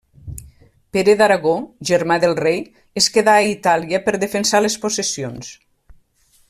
Pere 0.95 1.13
d'Aragó, 1.19 1.51
germà 1.91 2.17
del 2.25 2.33
rei, 2.39 2.57
es 3.03 3.11
quedà 3.17 3.37
a 3.43 3.47
Itàlia 3.51 4.01
per 4.09 4.17
defensar 4.27 4.67
les 4.67 4.83
possessions. 4.87 5.57